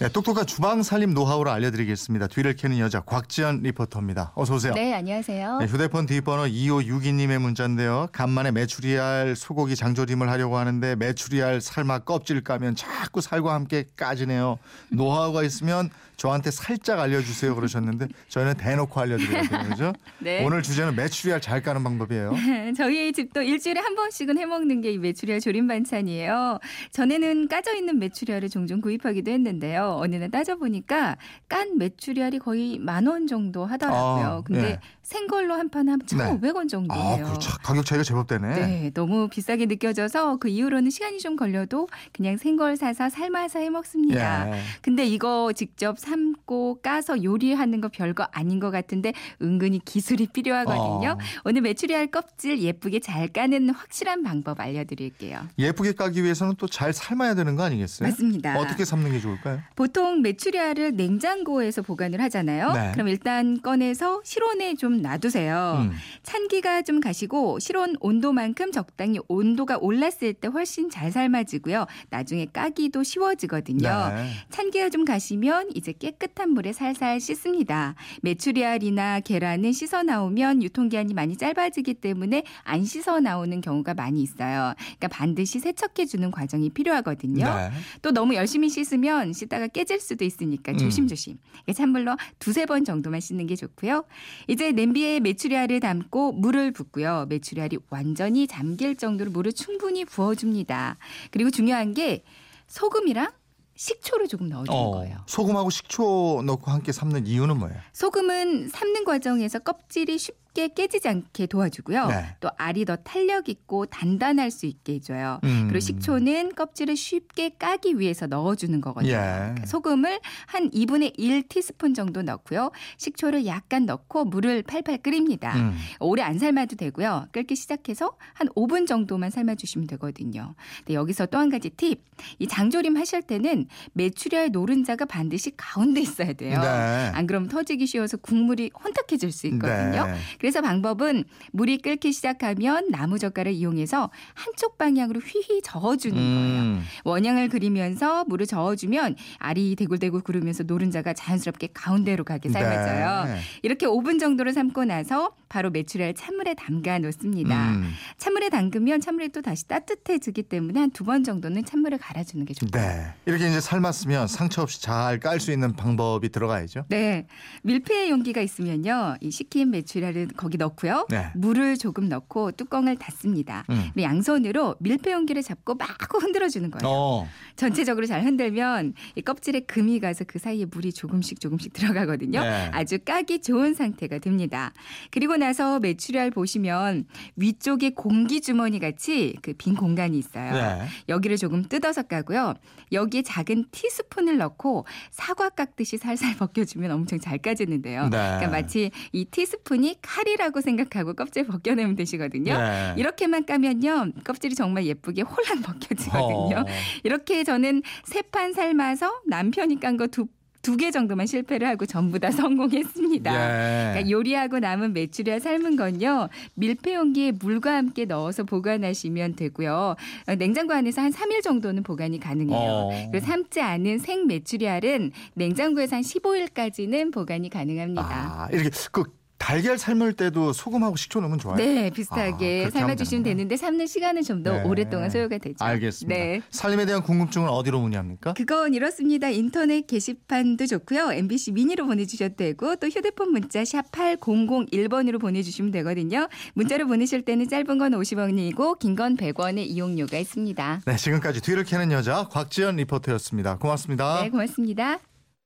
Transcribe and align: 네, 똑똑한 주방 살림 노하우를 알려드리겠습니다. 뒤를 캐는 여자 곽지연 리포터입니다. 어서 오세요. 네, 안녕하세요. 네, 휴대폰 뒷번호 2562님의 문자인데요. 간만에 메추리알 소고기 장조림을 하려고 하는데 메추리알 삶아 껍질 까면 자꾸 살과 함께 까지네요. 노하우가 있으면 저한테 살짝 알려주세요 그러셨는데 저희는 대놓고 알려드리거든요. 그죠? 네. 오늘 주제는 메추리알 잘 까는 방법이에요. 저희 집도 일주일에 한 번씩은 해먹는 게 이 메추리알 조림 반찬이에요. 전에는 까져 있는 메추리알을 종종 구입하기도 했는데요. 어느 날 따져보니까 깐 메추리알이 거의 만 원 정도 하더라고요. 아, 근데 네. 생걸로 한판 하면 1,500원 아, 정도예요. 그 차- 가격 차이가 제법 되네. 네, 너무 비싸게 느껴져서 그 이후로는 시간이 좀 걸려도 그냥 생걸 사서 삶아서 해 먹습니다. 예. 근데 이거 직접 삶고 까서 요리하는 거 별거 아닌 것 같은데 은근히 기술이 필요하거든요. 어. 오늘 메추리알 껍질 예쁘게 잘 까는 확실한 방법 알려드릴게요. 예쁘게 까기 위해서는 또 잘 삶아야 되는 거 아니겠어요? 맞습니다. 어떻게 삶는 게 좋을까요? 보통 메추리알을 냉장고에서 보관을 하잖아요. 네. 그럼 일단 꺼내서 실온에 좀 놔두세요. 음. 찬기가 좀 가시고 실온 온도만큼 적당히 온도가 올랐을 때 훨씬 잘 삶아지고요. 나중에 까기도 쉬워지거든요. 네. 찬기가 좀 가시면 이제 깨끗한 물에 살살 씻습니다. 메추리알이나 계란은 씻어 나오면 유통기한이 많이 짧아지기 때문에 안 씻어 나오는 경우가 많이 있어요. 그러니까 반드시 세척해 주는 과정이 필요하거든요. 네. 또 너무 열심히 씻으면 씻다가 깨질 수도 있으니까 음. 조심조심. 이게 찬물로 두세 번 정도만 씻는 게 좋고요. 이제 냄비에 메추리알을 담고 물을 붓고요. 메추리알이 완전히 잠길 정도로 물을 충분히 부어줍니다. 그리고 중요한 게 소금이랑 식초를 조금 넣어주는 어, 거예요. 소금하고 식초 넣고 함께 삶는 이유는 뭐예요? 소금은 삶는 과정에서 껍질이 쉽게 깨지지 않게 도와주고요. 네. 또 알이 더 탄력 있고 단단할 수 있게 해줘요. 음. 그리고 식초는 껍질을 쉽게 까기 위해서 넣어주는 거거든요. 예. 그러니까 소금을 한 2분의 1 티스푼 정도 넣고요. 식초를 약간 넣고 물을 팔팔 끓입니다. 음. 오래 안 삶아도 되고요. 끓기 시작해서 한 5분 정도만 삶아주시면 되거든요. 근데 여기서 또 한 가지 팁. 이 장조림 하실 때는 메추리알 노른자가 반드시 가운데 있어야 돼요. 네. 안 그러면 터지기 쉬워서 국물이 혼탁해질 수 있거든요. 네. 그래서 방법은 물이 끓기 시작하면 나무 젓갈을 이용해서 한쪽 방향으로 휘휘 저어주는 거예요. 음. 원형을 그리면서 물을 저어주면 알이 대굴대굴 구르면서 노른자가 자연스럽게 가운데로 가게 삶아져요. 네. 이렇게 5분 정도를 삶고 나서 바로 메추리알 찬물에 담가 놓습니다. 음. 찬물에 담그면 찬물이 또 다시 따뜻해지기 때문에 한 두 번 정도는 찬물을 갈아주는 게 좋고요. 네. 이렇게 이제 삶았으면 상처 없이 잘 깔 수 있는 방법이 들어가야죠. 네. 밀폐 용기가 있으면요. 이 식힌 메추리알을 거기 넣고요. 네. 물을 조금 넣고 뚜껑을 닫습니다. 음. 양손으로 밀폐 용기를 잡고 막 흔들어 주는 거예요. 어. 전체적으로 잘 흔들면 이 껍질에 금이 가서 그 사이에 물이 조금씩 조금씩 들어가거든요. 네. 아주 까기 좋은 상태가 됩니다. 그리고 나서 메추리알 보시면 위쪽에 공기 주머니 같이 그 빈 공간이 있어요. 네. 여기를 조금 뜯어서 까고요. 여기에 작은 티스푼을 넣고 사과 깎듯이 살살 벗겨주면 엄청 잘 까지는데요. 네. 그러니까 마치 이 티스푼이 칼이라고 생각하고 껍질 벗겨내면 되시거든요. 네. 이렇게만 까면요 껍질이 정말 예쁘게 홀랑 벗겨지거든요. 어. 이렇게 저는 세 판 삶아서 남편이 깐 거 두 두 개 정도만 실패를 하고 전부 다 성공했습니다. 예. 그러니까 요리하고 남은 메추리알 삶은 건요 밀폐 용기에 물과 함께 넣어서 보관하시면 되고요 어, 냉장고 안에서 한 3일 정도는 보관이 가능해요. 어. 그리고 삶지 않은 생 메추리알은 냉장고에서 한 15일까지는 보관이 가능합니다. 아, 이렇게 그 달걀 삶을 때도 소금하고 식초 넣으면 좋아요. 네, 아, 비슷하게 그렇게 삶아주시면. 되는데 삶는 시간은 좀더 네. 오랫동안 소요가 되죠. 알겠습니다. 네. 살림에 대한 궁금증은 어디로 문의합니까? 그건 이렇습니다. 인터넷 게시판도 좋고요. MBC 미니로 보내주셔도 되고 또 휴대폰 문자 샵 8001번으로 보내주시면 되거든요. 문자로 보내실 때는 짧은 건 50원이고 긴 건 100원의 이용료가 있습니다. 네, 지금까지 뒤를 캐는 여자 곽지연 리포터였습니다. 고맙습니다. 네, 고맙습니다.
네, 0.00 0.08
똑똑한 0.08 0.46
주방 0.46 0.82
살림 0.82 1.12
노하우를 1.12 1.52
알려드리겠습니다. 1.52 2.28
뒤를 2.28 2.56
캐는 2.56 2.78
여자 2.78 3.00
곽지연 3.00 3.60
리포터입니다. 3.62 4.32
어서 4.34 4.54
오세요. 4.54 4.72
네, 4.72 4.94
안녕하세요. 4.94 5.58
네, 5.58 5.66
휴대폰 5.66 6.06
뒷번호 6.06 6.44
2562님의 6.44 7.38
문자인데요. 7.38 8.08
간만에 8.10 8.50
메추리알 8.50 9.36
소고기 9.36 9.76
장조림을 9.76 10.30
하려고 10.30 10.56
하는데 10.56 10.96
메추리알 10.96 11.60
삶아 11.60 11.98
껍질 12.00 12.42
까면 12.42 12.76
자꾸 12.76 13.20
살과 13.20 13.52
함께 13.52 13.84
까지네요. 13.94 14.58
노하우가 14.90 15.42
있으면 15.42 15.90
저한테 16.16 16.50
살짝 16.50 16.98
알려주세요 16.98 17.54
그러셨는데 17.54 18.08
저희는 18.28 18.54
대놓고 18.54 19.00
알려드리거든요. 19.00 19.68
그죠? 19.70 19.92
네. 20.20 20.44
오늘 20.44 20.62
주제는 20.62 20.94
메추리알 20.96 21.40
잘 21.42 21.62
까는 21.62 21.82
방법이에요. 21.84 22.32
저희 22.76 23.12
집도 23.12 23.42
일주일에 23.42 23.80
한 23.80 23.94
번씩은 23.94 24.38
해먹는 24.38 24.80
게 24.80 24.90
이 24.92 24.98
메추리알 24.98 25.40
조림 25.40 25.66
반찬이에요. 25.68 26.58
전에는 26.92 27.48
까져 27.48 27.74
있는 27.76 27.98
메추리알을 27.98 28.48
종종 28.48 28.80
구입하기도 28.80 29.30
했는데요. 29.30 29.89
어느 29.96 30.16
날 30.16 30.30
따져보니까 30.30 31.16
깐 31.48 31.78
메추리알이 31.78 32.38
거의 32.38 32.78
만 32.78 33.06
원 33.06 33.26
정도 33.26 33.64
하더라고요. 33.64 34.26
아, 34.26 34.40
근데 34.44 34.62
네. 34.62 34.80
생걸로 35.02 35.54
한판 35.54 35.88
하면 35.88 36.00
1,500원 36.06 36.64
아, 36.64 36.68
정도예요. 36.68 37.32
그 37.32 37.38
차- 37.40 37.56
가격 37.62 37.84
차이가 37.84 38.04
제법 38.04 38.26
되네. 38.28 38.48
네, 38.54 38.90
너무 38.94 39.28
비싸게 39.28 39.66
느껴져서 39.66 40.36
그 40.36 40.48
이후로는 40.48 40.90
시간이 40.90 41.18
좀 41.18 41.34
걸려도 41.36 41.88
그냥 42.12 42.36
생걸 42.36 42.76
사서 42.76 43.08
삶아서 43.08 43.58
해 43.58 43.70
먹습니다. 43.70 44.54
예. 44.56 44.60
근데 44.82 45.04
이거 45.06 45.52
직접 45.54 45.98
삶고 45.98 46.80
까서 46.82 47.24
요리하는 47.24 47.80
거 47.80 47.88
별거 47.88 48.28
아닌 48.32 48.60
것 48.60 48.70
같은데 48.70 49.12
은근히 49.42 49.80
기술이 49.84 50.28
필요하거든요. 50.28 51.10
어. 51.10 51.18
오늘 51.44 51.62
메추리알 51.62 52.08
껍질 52.08 52.60
예쁘게 52.60 53.00
잘 53.00 53.26
까는 53.28 53.70
확실한 53.70 54.22
방법 54.22 54.60
알려드릴게요. 54.60 55.40
예쁘게 55.58 55.92
까기 55.92 56.22
위해서는 56.22 56.54
또 56.56 56.66
잘 56.70 56.92
삶아야 56.92 57.34
되는 57.34 57.56
거 57.56 57.64
아니겠어요? 57.64 58.08
맞습니다. 58.08 58.56
어떻게 58.58 58.84
삶는 58.84 59.10
게 59.10 59.18
좋을까요? 59.20 59.58
보통 59.80 60.20
메추리알을 60.20 60.92
냉장고에서 60.96 61.80
보관을 61.80 62.20
하잖아요. 62.20 62.72
네. 62.72 62.92
그럼 62.92 63.08
일단 63.08 63.62
꺼내서 63.62 64.20
실온에 64.24 64.74
좀 64.74 65.00
놔두세요. 65.00 65.88
음. 65.88 65.92
찬기가 66.22 66.82
좀 66.82 67.00
가시고 67.00 67.58
실온 67.60 67.96
온도만큼 68.00 68.72
적당히 68.72 69.20
온도가 69.26 69.78
올랐을 69.78 70.34
때 70.34 70.48
훨씬 70.48 70.90
잘 70.90 71.10
삶아지고요. 71.10 71.86
나중에 72.10 72.44
까기도 72.52 73.02
쉬워지거든요. 73.02 73.88
네. 73.88 74.30
찬기가 74.50 74.90
좀 74.90 75.06
가시면 75.06 75.70
이제 75.74 75.92
깨끗한 75.92 76.50
물에 76.50 76.74
살살 76.74 77.18
씻습니다. 77.18 77.94
메추리알이나 78.20 79.20
계란은 79.20 79.72
씻어 79.72 80.02
나오면 80.02 80.62
유통기한이 80.62 81.14
많이 81.14 81.38
짧아지기 81.38 81.94
때문에 81.94 82.42
안 82.64 82.84
씻어 82.84 83.20
나오는 83.20 83.58
경우가 83.62 83.94
많이 83.94 84.20
있어요. 84.20 84.74
그러니까 84.76 85.08
반드시 85.08 85.58
세척해 85.58 86.04
주는 86.04 86.30
과정이 86.30 86.68
필요하거든요. 86.68 87.46
네. 87.46 87.70
또 88.02 88.10
너무 88.10 88.34
열심히 88.34 88.68
씻으면 88.68 89.32
씻다가 89.32 89.69
깨질 89.72 90.00
수도 90.00 90.24
있으니까 90.24 90.72
음. 90.72 90.78
조심조심. 90.78 91.38
이게 91.62 91.72
찬물로 91.72 92.16
두세 92.38 92.66
번 92.66 92.84
정도만 92.84 93.20
씻는 93.20 93.46
게 93.46 93.56
좋고요. 93.56 94.04
이제 94.48 94.72
냄비에 94.72 95.20
메추리알을 95.20 95.80
담고 95.80 96.32
물을 96.32 96.72
붓고요. 96.72 97.26
메추리알이 97.28 97.78
완전히 97.90 98.46
잠길 98.46 98.96
정도로 98.96 99.30
물을 99.30 99.52
충분히 99.52 100.04
부어줍니다. 100.04 100.98
그리고 101.30 101.50
중요한 101.50 101.94
게 101.94 102.24
소금이랑 102.68 103.32
식초를 103.76 104.28
조금 104.28 104.50
넣어주는 104.50 104.78
어, 104.78 104.90
거예요. 104.90 105.16
소금하고 105.26 105.70
식초 105.70 106.42
넣고 106.44 106.70
함께 106.70 106.92
삶는 106.92 107.26
이유는 107.26 107.58
뭐예요? 107.58 107.78
소금은 107.92 108.68
삶는 108.68 109.04
과정에서 109.04 109.60
껍질이 109.60 110.18
쉽게 110.18 110.49
깨지지 110.54 111.08
않게 111.08 111.46
도와주고요. 111.46 112.06
네. 112.06 112.36
또 112.40 112.50
알이 112.56 112.84
더 112.84 112.96
탄력 112.96 113.48
있고 113.48 113.86
단단할 113.86 114.50
수 114.50 114.66
있게 114.66 114.94
해줘요. 114.94 115.40
음. 115.44 115.66
그리고 115.68 115.80
식초는 115.80 116.54
껍질을 116.54 116.96
쉽게 116.96 117.50
까기 117.58 117.98
위해서 117.98 118.26
넣어주는 118.26 118.80
거거든요. 118.80 119.12
예. 119.12 119.16
그러니까 119.16 119.66
소금을 119.66 120.20
한 120.46 120.70
2분의 120.70 121.14
1 121.16 121.48
티스푼 121.48 121.94
정도 121.94 122.22
넣고요. 122.22 122.70
식초를 122.98 123.46
약간 123.46 123.86
넣고 123.86 124.24
물을 124.24 124.62
팔팔 124.62 124.98
끓입니다. 124.98 125.56
음. 125.56 125.76
오래 125.98 126.22
안 126.22 126.38
삶아도 126.38 126.76
되고요. 126.76 127.26
끓기 127.32 127.56
시작해서 127.56 128.16
한 128.34 128.48
5분 128.48 128.86
정도만 128.86 129.30
삶아주시면 129.30 129.86
되거든요. 129.88 130.54
근데 130.78 130.94
여기서 130.94 131.26
또 131.26 131.40
한 131.40 131.48
가지 131.48 131.70
팁. 131.70 132.02
이 132.38 132.46
장조림 132.46 132.98
하실 132.98 133.22
때는 133.22 133.66
메추리알 133.94 134.50
노른자가 134.50 135.06
반드시 135.06 135.52
가운데 135.56 136.00
있어야 136.02 136.34
돼요. 136.34 136.60
네. 136.60 136.66
안 136.66 137.26
그러면 137.26 137.48
터지기 137.48 137.86
쉬워서 137.86 138.18
국물이 138.18 138.70
혼탁해질 138.84 139.32
수 139.32 139.46
있거든요. 139.46 140.04
네. 140.06 140.14
그래서 140.40 140.60
방법은 140.62 141.24
물이 141.52 141.78
끓기 141.78 142.12
시작하면 142.12 142.90
나무 142.90 143.18
젓갈을 143.18 143.52
이용해서 143.52 144.10
한쪽 144.34 144.78
방향으로 144.78 145.20
휘휘 145.20 145.62
저어주는 145.62 146.16
거예요. 146.16 146.60
음. 146.62 146.82
원형을 147.04 147.48
그리면서 147.50 148.24
물을 148.24 148.46
저어주면 148.46 149.16
알이 149.38 149.76
대굴대굴 149.76 150.22
구르면서 150.22 150.64
노른자가 150.64 151.12
자연스럽게 151.12 151.68
가운데로 151.74 152.24
가게 152.24 152.48
삶아져요. 152.48 153.34
네. 153.34 153.40
이렇게 153.62 153.86
5분 153.86 154.18
정도를 154.18 154.52
삶고 154.52 154.86
나서 154.86 155.32
바로 155.50 155.68
메추리알 155.70 156.14
찬물에 156.14 156.54
담가 156.54 156.98
놓습니다. 157.00 157.72
음. 157.72 157.90
찬물에 158.18 158.50
담그면 158.50 159.00
찬물이 159.00 159.30
또 159.30 159.42
다시 159.42 159.66
따뜻해지기 159.66 160.44
때문에 160.44 160.78
한 160.80 160.90
두 160.92 161.04
번 161.04 161.24
정도는 161.24 161.64
찬물을 161.64 161.98
갈아주는 161.98 162.44
게 162.46 162.54
좋고요. 162.54 162.80
네. 162.80 163.06
이렇게 163.26 163.48
이제 163.48 163.60
삶았으면 163.60 164.28
상처 164.28 164.62
없이 164.62 164.80
잘 164.80 165.18
깔 165.18 165.40
수 165.40 165.50
있는 165.50 165.72
방법이 165.74 166.28
들어가야죠. 166.28 166.84
네. 166.88 167.26
밀폐 167.62 168.10
용기가 168.10 168.40
있으면요. 168.40 169.16
이 169.20 169.30
식힌 169.32 169.70
메추리알을 169.72 170.28
거기 170.36 170.56
넣고요. 170.56 171.06
네. 171.10 171.30
물을 171.34 171.76
조금 171.76 172.08
넣고 172.08 172.52
뚜껑을 172.52 172.96
닫습니다. 172.96 173.64
음. 173.70 173.90
양손으로 174.00 174.76
밀폐 174.78 175.10
용기를 175.12 175.42
잡고 175.42 175.74
막 175.74 175.88
흔들어 176.22 176.48
주는 176.48 176.70
거예요. 176.70 176.82
어. 176.94 177.28
전체적으로 177.56 178.06
잘 178.06 178.22
흔들면 178.24 178.94
이 179.16 179.22
껍질에 179.22 179.60
금이 179.60 179.98
가서 179.98 180.24
그 180.28 180.38
사이에 180.38 180.64
물이 180.66 180.92
조금씩 180.92 181.40
조금씩 181.40 181.72
들어가거든요. 181.72 182.40
네. 182.40 182.70
아주 182.72 182.98
까기 183.04 183.40
좋은 183.42 183.74
상태가 183.74 184.18
됩니다. 184.18 184.72
그리고 185.10 185.36
나서 185.40 185.80
메추리알 185.80 186.30
보시면 186.30 187.06
위쪽에 187.36 187.90
공기 187.90 188.40
주머니 188.40 188.78
같이 188.78 189.34
그 189.42 189.52
빈 189.54 189.74
공간이 189.74 190.16
있어요. 190.18 190.52
네. 190.52 190.86
여기를 191.08 191.36
조금 191.36 191.64
뜯어서 191.64 192.02
까고요. 192.04 192.54
여기에 192.92 193.22
작은 193.22 193.66
티스푼을 193.72 194.38
넣고 194.38 194.86
사과 195.10 195.48
깎듯이 195.50 195.96
살살 195.98 196.36
벗겨주면 196.38 196.90
엄청 196.92 197.18
잘 197.18 197.38
까지는데요. 197.38 198.04
네. 198.04 198.08
그러니까 198.10 198.48
마치 198.48 198.90
이 199.12 199.24
티스푼이 199.24 199.96
칼이라고 200.00 200.60
생각하고 200.60 201.14
껍질 201.14 201.46
벗겨내면 201.46 201.96
되시거든요. 201.96 202.56
네. 202.56 202.94
이렇게만 202.96 203.44
까면요 203.44 204.12
껍질이 204.24 204.54
정말 204.54 204.86
예쁘게 204.86 205.22
홀랑 205.22 205.62
벗겨지거든요. 205.66 206.56
어. 206.60 206.64
이렇게 207.02 207.42
저는 207.44 207.82
세 208.04 208.22
판 208.30 208.52
삶아서 208.52 209.20
남편이 209.26 209.80
깐 209.80 209.96
거 209.96 210.06
두 210.06 210.26
두 210.62 210.76
개 210.76 210.90
정도만 210.90 211.26
실패를 211.26 211.66
하고 211.68 211.86
전부 211.86 212.18
다 212.18 212.30
성공했습니다. 212.32 213.32
예. 213.32 213.92
그러니까 213.92 214.10
요리하고 214.10 214.58
남은 214.58 214.92
메추리알 214.92 215.40
삶은 215.40 215.76
건요 215.76 216.28
밀폐 216.54 216.94
용기에 216.94 217.32
물과 217.32 217.74
함께 217.76 218.04
넣어서 218.04 218.44
보관하시면 218.44 219.36
되고요 219.36 219.96
어, 220.28 220.34
냉장고 220.36 220.72
안에서 220.74 221.02
한 221.02 221.12
3일 221.12 221.42
정도는 221.42 221.82
보관이 221.82 222.20
가능해요. 222.20 222.58
어. 222.58 222.90
그리고 223.10 223.24
삶지 223.26 223.60
않은 223.60 223.98
생 223.98 224.26
메추리알은 224.26 225.12
냉장고에서 225.34 225.96
한 225.96 226.02
15일까지는 226.02 227.12
보관이 227.12 227.48
가능합니다. 227.50 228.02
아, 228.02 228.48
이렇게 228.52 228.70
그 228.92 229.04
달걀 229.40 229.78
삶을 229.78 230.12
때도 230.12 230.52
소금하고 230.52 230.96
식초 230.96 231.20
넣으면 231.22 231.38
좋아요. 231.38 231.56
네, 231.56 231.86
아, 231.88 231.90
비슷하게 231.90 232.58
그렇게 232.64 232.78
삶아주시면. 232.78 233.22
되는데 233.24 233.56
삶는 233.56 233.86
시간은 233.86 234.22
좀더 234.22 234.52
네. 234.52 234.62
오랫동안 234.64 235.08
소요가 235.08 235.38
되죠. 235.38 235.56
알겠습니다. 235.64 236.14
네. 236.14 236.42
살림에 236.50 236.84
대한 236.84 237.02
궁금증은 237.02 237.48
어디로 237.48 237.80
문의합니까? 237.80 238.34
그건 238.34 238.74
이렇습니다. 238.74 239.30
인터넷 239.30 239.86
게시판도 239.86 240.66
좋고요. 240.66 241.12
MBC 241.12 241.52
미니로 241.52 241.86
보내주셔도 241.86 242.36
되고 242.36 242.76
또 242.76 242.86
휴대폰 242.88 243.32
문자 243.32 243.64
샵 243.64 243.90
8001번으로 243.90 245.18
보내주시면 245.20 245.70
되거든요. 245.72 246.28
문자로 246.54 246.86
보내실 246.86 247.22
때는 247.22 247.48
짧은 247.48 247.78
건 247.78 247.92
50원이고 247.92 248.78
긴 248.78 248.94
건 248.94 249.16
100원의 249.16 249.60
이용료가 249.66 250.18
있습니다. 250.18 250.82
네, 250.84 250.96
지금까지 250.96 251.40
뒤를 251.40 251.64
캐는 251.64 251.90
여자 251.92 252.28
곽지연 252.30 252.76
리포터였습니다. 252.76 253.56
고맙습니다. 253.56 254.22
네, 254.22 254.28
고맙습니다. 254.28 254.98